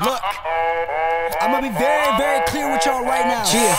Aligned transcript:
Look, 0.00 0.22
I'm 1.40 1.52
gonna 1.52 1.68
be 1.68 1.74
very, 1.76 2.10
very 2.16 2.40
clear 2.48 2.72
with 2.72 2.84
y'all 2.86 3.04
right 3.04 3.26
now. 3.28 3.44
Yeah, 3.52 3.76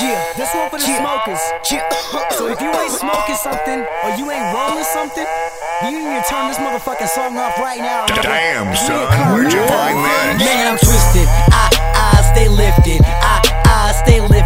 yeah. 0.00 0.32
This 0.36 0.48
one 0.54 0.70
for 0.70 0.78
the 0.80 0.88
yeah. 0.88 1.04
smokers. 1.04 1.42
Yeah. 1.68 1.84
so 2.32 2.48
if 2.48 2.60
you 2.60 2.72
ain't 2.72 2.92
smoking 2.92 3.36
something 3.36 3.84
or 4.04 4.10
you 4.16 4.30
ain't 4.30 4.48
rolling 4.56 4.88
something, 4.88 5.26
you 5.84 6.00
need 6.00 6.16
to 6.16 6.24
turn 6.28 6.48
this 6.48 6.56
motherfucking 6.56 7.08
song 7.08 7.36
off 7.36 7.58
right 7.58 7.80
now. 7.80 8.06
Damn, 8.08 8.74
son, 8.76 9.04
where'd 9.36 9.52
you 9.52 9.60
find 9.68 10.00
that? 10.00 10.36
Man, 10.40 10.72
I'm 10.72 10.78
twisted. 10.80 11.28
I, 11.52 11.68
I 11.92 12.24
stay 12.32 12.48
lifted. 12.48 13.04
I, 13.04 13.40
I 13.64 13.92
stay 14.00 14.20
lifted. 14.20 14.39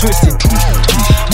twisted. 0.00 0.32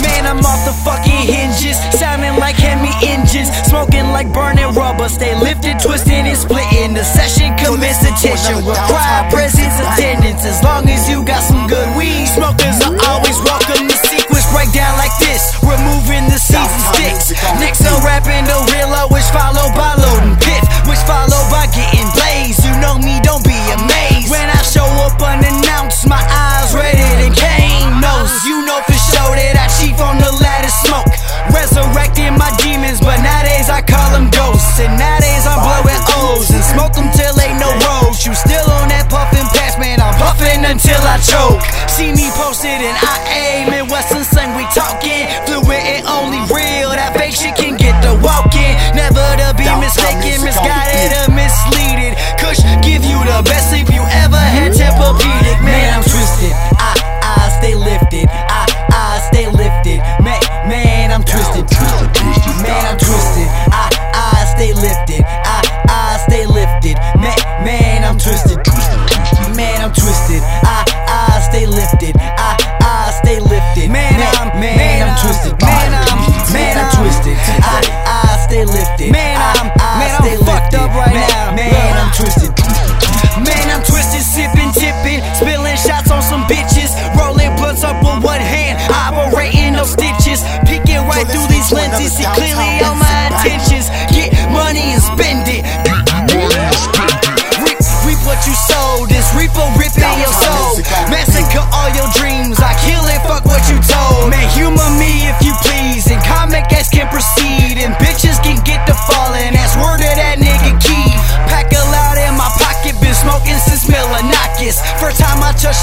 Man, 0.02 0.26
I'm 0.26 0.42
off 0.42 0.66
the 0.66 0.74
fucking 0.82 1.22
hinges, 1.22 1.78
sounding 1.94 2.34
like 2.42 2.58
Hemi 2.58 2.90
engines, 3.06 3.48
smoking 3.70 4.10
like 4.10 4.26
burning 4.34 4.74
rubber. 4.74 5.08
Stay 5.08 5.38
lifted, 5.38 5.78
twisting, 5.78 6.26
and 6.26 6.36
splitting. 6.36 6.94
The 6.94 7.06
session 7.06 7.54
commits 7.62 8.02
attention, 8.02 8.66
require 8.66 9.30
presence, 9.30 9.78
attendance. 9.78 10.42
As 10.44 10.58
long 10.66 10.85
And 34.76 34.92
nowadays 35.00 35.48
I'm 35.48 35.64
blowing 35.64 36.02
O's 36.20 36.50
and 36.52 36.62
smoke 36.62 36.92
them 36.92 37.08
till 37.16 37.32
ain't 37.40 37.56
no 37.56 37.72
roads. 37.80 38.26
You 38.26 38.34
still 38.36 38.68
on 38.76 38.92
that 38.92 39.08
puffin' 39.08 39.48
pass, 39.56 39.80
man? 39.80 40.04
I'm 40.04 40.12
puffin' 40.20 40.68
until 40.68 41.00
I 41.00 41.16
choke. 41.16 41.64
See 41.88 42.12
me 42.12 42.28
posted 42.36 42.84
and 42.84 42.96
I 43.00 43.16
aim. 43.32 43.75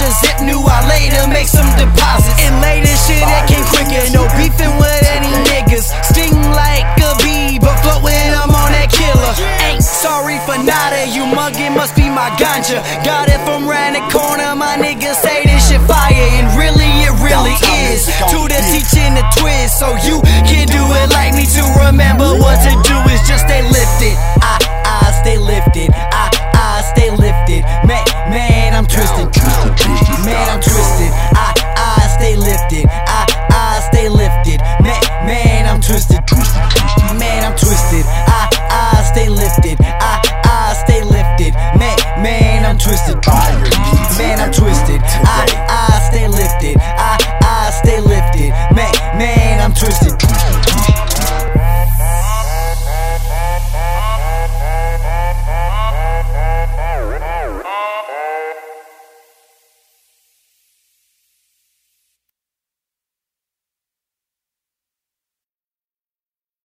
options. 0.04 0.44
New, 0.44 0.60
I 0.60 0.84
later 0.88 1.28
make 1.32 1.48
some 1.48 1.68
deposits. 1.80 2.36
And 2.44 2.60
later 2.62 2.92
shit 3.08 3.24
that 3.24 3.48
came 3.48 3.64
quicker. 3.72 4.04
No 4.12 4.28
beefing 4.36 4.76
with 4.80 5.04
any 5.08 5.32
niggas. 5.48 5.88
Sting 6.12 6.36
like 6.52 6.88
a 7.00 7.16
bee, 7.24 7.60
but 7.60 7.76
float 7.80 8.04
when 8.04 8.34
I'm 8.36 8.52
on 8.52 8.72
that 8.76 8.92
killer. 8.92 9.34
Ain't 9.72 9.84
sorry 9.84 10.40
for 10.44 10.60
nada. 10.60 11.08
You 11.08 11.24
muggin' 11.24 11.76
must 11.76 11.96
be 11.96 12.10
my 12.10 12.30
ganja. 12.36 12.84
Got 13.06 13.30
it 13.30 13.40
from 13.48 13.68
round 13.68 13.96
the 13.96 14.04
corner. 14.12 14.56
My 14.56 14.76
niggas 14.76 15.16
say 15.24 15.44
this 15.46 15.70
shit 15.70 15.82
fire, 15.88 16.12
and 16.12 16.48
really 16.60 16.90
it 17.08 17.16
really 17.24 17.56
is. 17.88 18.06
To 18.32 18.40
the 18.52 18.60
teaching 18.72 19.16
the 19.16 19.26
twist, 19.40 19.80
so 19.80 19.96
you. 20.04 20.20